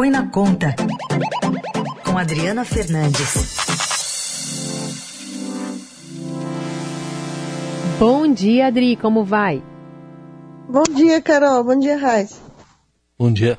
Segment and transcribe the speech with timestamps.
[0.00, 0.74] Põe na Conta,
[2.06, 3.54] com Adriana Fernandes.
[7.98, 9.62] Bom dia, Adri, como vai?
[10.66, 11.62] Bom dia, Carol.
[11.64, 12.40] Bom dia, Raiz.
[13.18, 13.58] Bom dia.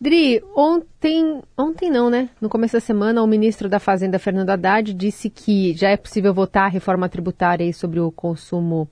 [0.00, 2.30] Dri, ontem, ontem não, né?
[2.40, 6.32] No começo da semana, o ministro da Fazenda, Fernando Haddad, disse que já é possível
[6.32, 8.88] votar a reforma tributária sobre o consumo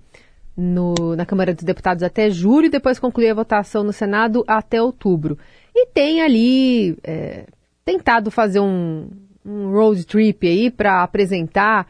[0.55, 4.83] no, na Câmara dos Deputados até julho e depois concluir a votação no Senado até
[4.83, 5.39] outubro.
[5.81, 7.47] E tem ali é,
[7.87, 9.09] tentado fazer um,
[9.43, 11.87] um road trip aí para apresentar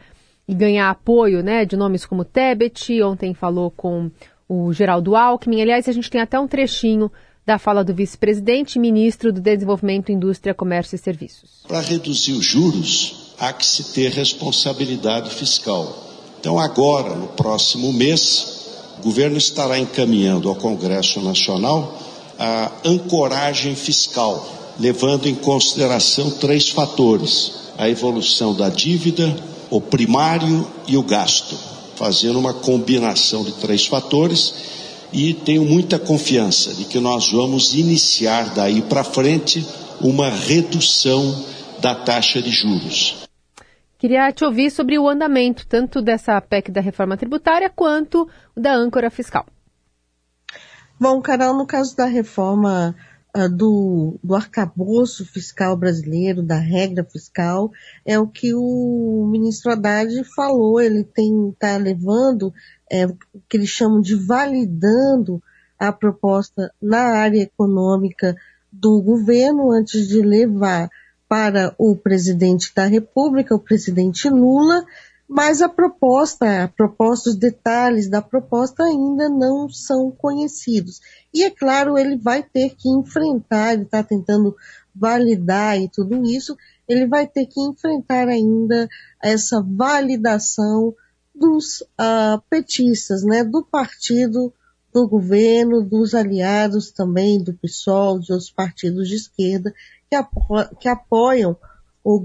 [0.47, 3.03] e ganhar apoio né, de nomes como Tebet.
[3.03, 4.09] Ontem falou com
[4.47, 5.61] o Geraldo Alckmin.
[5.61, 7.11] Aliás, a gente tem até um trechinho
[7.45, 11.65] da fala do vice-presidente e ministro do Desenvolvimento, Indústria, Comércio e Serviços.
[11.67, 15.93] Para reduzir os juros, há que se ter responsabilidade fiscal.
[16.39, 22.10] Então, agora, no próximo mês, o governo estará encaminhando ao Congresso Nacional
[22.43, 29.37] a ancoragem fiscal, levando em consideração três fatores: a evolução da dívida,
[29.69, 31.55] o primário e o gasto,
[31.95, 34.55] fazendo uma combinação de três fatores
[35.13, 39.63] e tenho muita confiança de que nós vamos iniciar daí para frente
[39.99, 41.45] uma redução
[41.79, 43.17] da taxa de juros.
[43.99, 49.11] Queria te ouvir sobre o andamento tanto dessa PEC da reforma tributária quanto da âncora
[49.11, 49.45] fiscal.
[51.01, 52.95] Bom, Carol, no caso da reforma
[53.35, 57.71] uh, do, do arcabouço fiscal brasileiro, da regra fiscal,
[58.05, 62.53] é o que o ministro Haddad falou, ele está levando
[62.87, 63.17] é, o
[63.49, 65.41] que eles chamam de validando
[65.79, 68.35] a proposta na área econômica
[68.71, 70.87] do governo antes de levar
[71.27, 74.85] para o presidente da República, o presidente Lula,
[75.31, 80.99] mas a proposta, a proposta, os detalhes da proposta ainda não são conhecidos.
[81.33, 84.53] E é claro, ele vai ter que enfrentar, ele está tentando
[84.93, 88.89] validar e tudo isso, ele vai ter que enfrentar ainda
[89.23, 90.93] essa validação
[91.33, 94.53] dos uh, petistas, né, do partido
[94.93, 99.73] do governo, dos aliados também do PSOL, de outros partidos de esquerda
[100.09, 100.41] que, apo
[100.77, 101.55] que apoiam
[102.03, 102.15] o,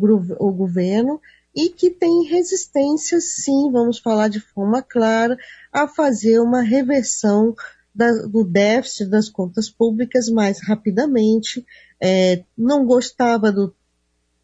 [0.40, 1.20] o governo
[1.56, 5.38] e que tem resistência, sim, vamos falar de forma clara,
[5.72, 7.54] a fazer uma reversão
[7.94, 11.64] da, do déficit das contas públicas mais rapidamente.
[11.98, 13.74] É, não gostava do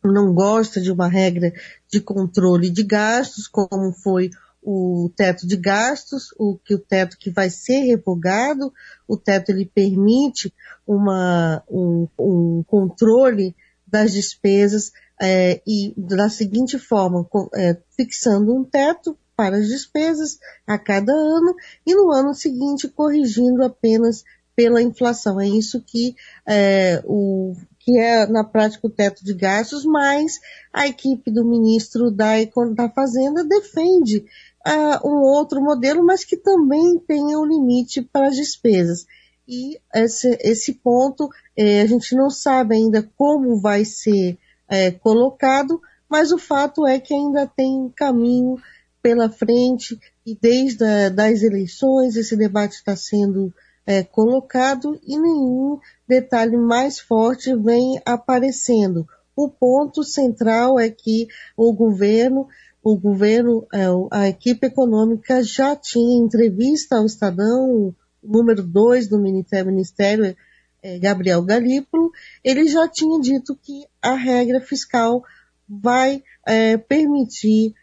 [0.03, 1.53] não gosta de uma regra
[1.89, 4.31] de controle de gastos, como foi
[4.61, 8.73] o teto de gastos, o que o teto que vai ser revogado,
[9.07, 10.53] o teto ele permite
[10.87, 13.55] uma, um, um controle
[13.93, 20.79] das despesas é, e da seguinte forma, é, fixando um teto para as despesas a
[20.79, 21.55] cada ano
[21.87, 24.25] e no ano seguinte corrigindo apenas
[24.57, 25.41] pela inflação.
[25.41, 26.17] É isso que
[26.47, 30.39] é, o que é na prática o teto de gastos, mas
[30.73, 32.33] a equipe do ministro da,
[32.75, 34.25] da Fazenda defende
[34.67, 39.05] uh, um outro modelo, mas que também tenha um limite para as despesas.
[39.47, 44.39] E esse, esse ponto eh, a gente não sabe ainda como vai ser
[44.69, 48.57] eh, colocado, mas o fato é que ainda tem caminho
[49.03, 53.53] pela frente e desde a, das eleições esse debate está sendo
[53.85, 59.07] é, colocado e nenhum detalhe mais forte vem aparecendo.
[59.35, 61.27] O ponto central é que
[61.57, 62.47] o governo
[62.85, 70.37] o governo, é, a equipe econômica já tinha entrevista ao Estadão, número 2 do Ministério,
[70.83, 72.11] é, Gabriel Galípolo,
[72.43, 75.23] ele já tinha dito que a regra fiscal
[75.69, 77.75] vai é, permitir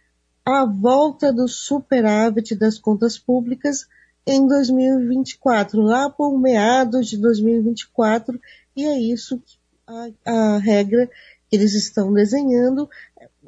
[0.46, 3.88] a volta do superávit das contas públicas
[4.26, 8.40] em 2024, lá por meados de 2024,
[8.76, 9.58] e é isso que
[9.88, 11.10] a, a regra
[11.50, 12.90] que eles estão desenhando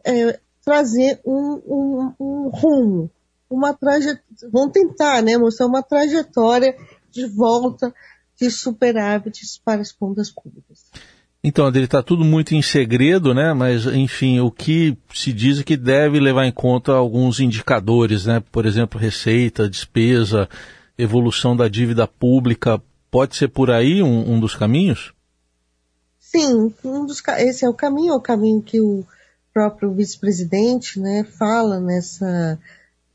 [0.04, 3.12] é, trazer um, um, um rumo,
[3.56, 6.76] uma trajetória, vão tentar, né, mostrar uma trajetória
[7.10, 7.94] de volta
[8.40, 10.90] de superávites para as contas públicas.
[11.44, 13.52] Então, Adri, está tudo muito em segredo, né?
[13.52, 18.44] Mas, enfim, o que se diz é que deve levar em conta alguns indicadores, né?
[18.52, 20.48] Por exemplo, receita, despesa,
[20.98, 22.80] evolução da dívida pública.
[23.10, 25.14] Pode ser por aí um, um dos caminhos?
[26.20, 29.04] Sim, um dos, esse é o caminho, é o caminho que o
[29.54, 32.58] próprio vice-presidente né, fala nessa,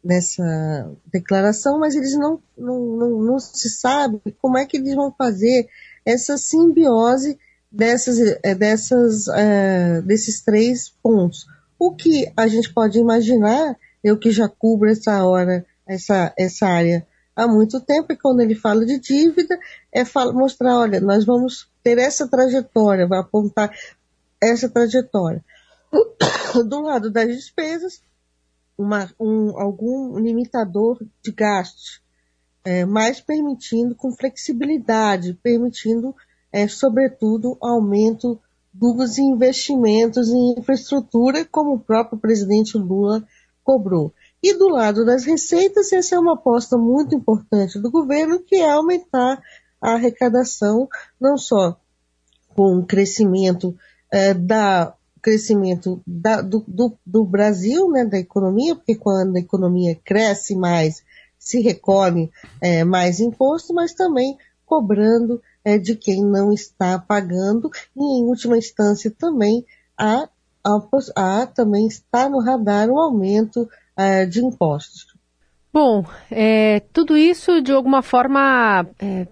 [0.06, 5.12] nessa declaração, mas eles não, não, não, não, se sabe como é que eles vão
[5.12, 5.68] fazer
[6.04, 7.36] essa simbiose
[7.70, 11.46] dessas, eh, dessas, uh, desses três pontos.
[11.78, 17.06] O que a gente pode imaginar, eu que já cubro essa hora, essa, essa área
[17.34, 19.58] há muito tempo, e quando ele fala de dívida,
[19.92, 23.70] é mostrar, olha, nós vamos ter essa trajetória, vai apontar
[24.40, 25.44] essa trajetória.
[26.64, 28.00] Do lado das despesas,
[28.76, 32.00] uma, um, algum limitador de gastos,
[32.64, 36.14] é, mas permitindo com flexibilidade, permitindo,
[36.52, 38.40] é, sobretudo, aumento
[38.72, 43.26] dos investimentos em infraestrutura, como o próprio presidente Lula
[43.64, 44.12] cobrou.
[44.42, 48.70] E do lado das receitas, essa é uma aposta muito importante do governo, que é
[48.70, 49.42] aumentar
[49.80, 50.88] a arrecadação,
[51.20, 51.80] não só
[52.54, 53.76] com o crescimento
[54.10, 54.94] é, da
[55.26, 61.02] crescimento da, do, do, do, Brasil, né, da economia, porque quando a economia cresce mais,
[61.36, 62.30] se recolhe
[62.62, 68.56] é, mais imposto, mas também cobrando é, de quem não está pagando e, em última
[68.56, 69.66] instância, também
[69.98, 70.28] há,
[70.64, 70.80] há,
[71.16, 75.08] há também está no radar o aumento é, de impostos.
[75.72, 79.26] Bom, é, tudo isso de alguma forma é,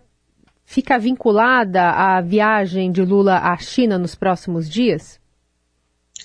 [0.65, 5.23] fica vinculada à viagem de Lula à China nos próximos dias?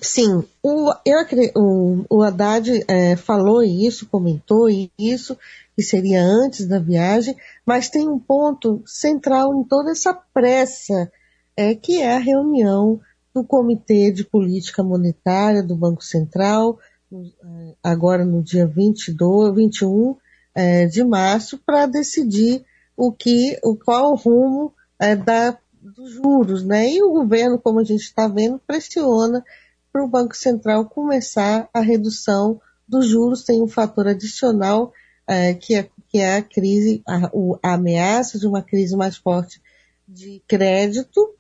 [0.02, 1.18] Sim, o, eu,
[1.56, 5.38] o, o Haddad é, falou isso, comentou isso,
[5.76, 11.12] que seria antes da viagem, mas tem um ponto central em toda essa pressa,
[11.56, 13.02] é, que é a reunião
[13.34, 16.80] do Comitê de Política Monetária do Banco Central,
[17.12, 20.16] é, agora no dia 22, 21
[20.56, 22.64] é, de março, para decidir
[22.96, 26.90] o que, o qual o rumo é, da, dos juros, né?
[26.90, 29.44] E o governo, como a gente está vendo, pressiona
[29.92, 33.44] para o Banco Central começar a redução dos juros.
[33.44, 34.94] Tem um fator adicional
[35.28, 37.32] é, que, é, que é a crise, a,
[37.64, 39.62] a ameaça de uma crise mais forte
[40.08, 41.36] de crédito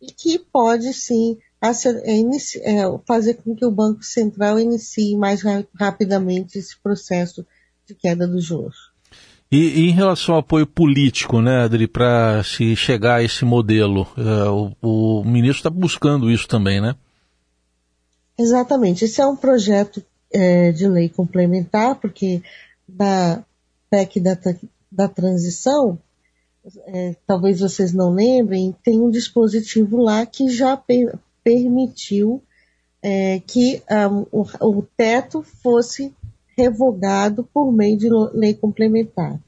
[0.00, 5.42] e que pode sim é, é, fazer com que o Banco Central inicie mais
[5.74, 7.46] rapidamente esse processo
[7.86, 8.90] de queda dos juros.
[9.52, 14.06] E, e, em relação ao apoio político, né, Adri, para se chegar a esse modelo,
[14.16, 16.94] uh, o, o, ministro está buscando isso também, né?
[18.40, 19.04] Exatamente.
[19.04, 20.02] Esse é um projeto
[20.32, 22.42] é, de lei complementar, porque
[22.88, 23.44] da
[23.90, 24.38] PEC da,
[24.90, 25.98] da transição,
[26.86, 32.42] é, talvez vocês não lembrem, tem um dispositivo lá que já per, permitiu
[33.02, 36.14] é, que um, o, o teto fosse
[36.56, 39.38] revogado por meio de lei complementar.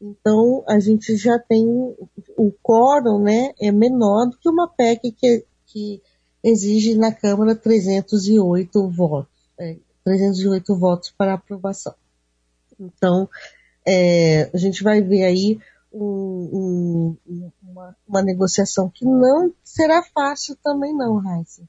[0.00, 5.44] Então, a gente já tem o quórum, né, é menor do que uma PEC que,
[5.66, 6.00] que
[6.42, 11.94] exige na Câmara 308 votos, é, 308 votos para aprovação.
[12.78, 13.28] Então,
[13.86, 15.58] é, a gente vai ver aí
[15.92, 21.62] um, um, uma, uma, negociação que não será fácil também não, Raíssa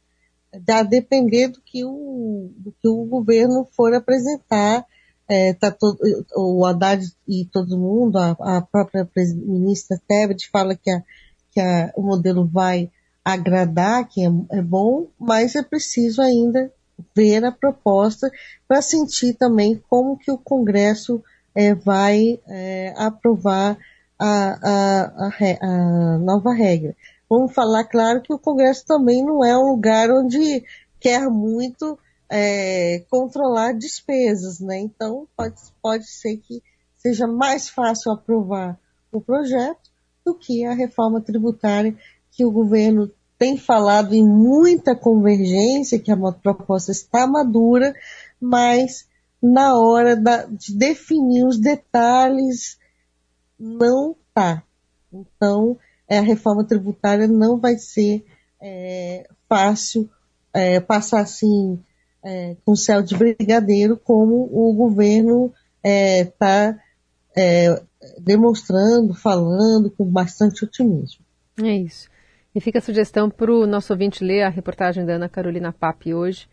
[0.54, 4.86] a depender do que o, do que o governo for apresentar.
[5.28, 6.00] É, tá todo,
[6.36, 11.04] o Haddad e todo mundo, a, a própria ministra Tebet fala que, a,
[11.52, 12.92] que a, o modelo vai
[13.34, 16.72] agradar, que é, é bom, mas é preciso ainda
[17.16, 18.30] ver a proposta
[18.68, 21.24] para sentir também como que o Congresso
[21.56, 23.78] é, vai é, aprovar
[24.18, 25.32] a, a, a,
[25.62, 26.96] a, nova regra
[27.30, 30.64] vamos falar, claro, que o Congresso também não é um lugar onde
[31.00, 31.98] quer muito
[32.30, 34.80] é, controlar despesas, né?
[34.80, 36.64] Então, pode, pode ser que
[36.98, 38.78] seja mais fácil aprovar
[39.12, 39.90] o projeto
[40.26, 41.96] do que a reforma tributária
[42.32, 47.96] que o governo tem falado em muita convergência, que a proposta está madura,
[48.40, 49.08] mas
[49.42, 52.78] na hora da, de definir os detalhes
[53.58, 54.62] não está.
[55.12, 55.78] Então,
[56.08, 58.26] é, a reforma tributária não vai ser
[58.62, 60.10] é, fácil
[60.54, 61.80] é, passar assim
[62.22, 66.78] é, com céu de brigadeiro, como o governo está
[67.34, 67.84] é, é,
[68.20, 71.24] demonstrando, falando com bastante otimismo.
[71.64, 72.10] É isso.
[72.60, 76.14] E fica a sugestão para o nosso ouvinte ler a reportagem da Ana Carolina Papi
[76.14, 76.46] hoje,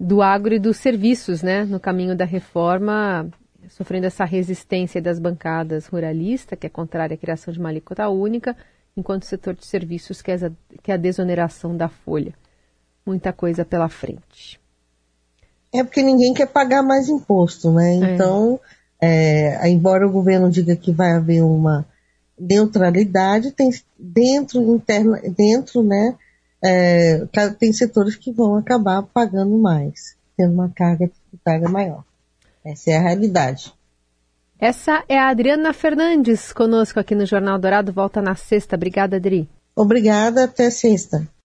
[0.00, 3.28] do agro e dos serviços, né, no caminho da reforma,
[3.68, 8.56] sofrendo essa resistência das bancadas ruralistas, que é contrária à criação de uma alíquota única,
[8.96, 10.50] enquanto o setor de serviços quer a,
[10.82, 12.32] quer a desoneração da folha.
[13.04, 14.58] Muita coisa pela frente.
[15.74, 17.96] É porque ninguém quer pagar mais imposto, né?
[17.96, 18.14] É.
[18.14, 18.58] Então,
[18.98, 21.84] é, embora o governo diga que vai haver uma
[22.40, 26.16] neutralidade, tem dentro interna, dentro, né?
[26.62, 27.26] É,
[27.58, 32.04] tem setores que vão acabar pagando mais, tendo uma carga tributária maior.
[32.64, 33.72] Essa é a realidade.
[34.58, 37.92] Essa é a Adriana Fernandes conosco aqui no Jornal Dourado.
[37.92, 38.76] Volta na sexta.
[38.76, 39.48] Obrigada, Adri.
[39.74, 41.26] Obrigada, até sexta.